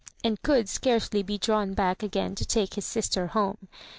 "and 0.23 0.41
could 0.41 0.67
scarcely 0.67 1.21
be 1.21 1.37
drawn 1.37 1.75
back 1.75 2.01
again 2.01 2.33
to 2.33 2.43
take 2.43 2.73
his 2.73 2.85
sister 2.87 3.27
home. 3.27 3.67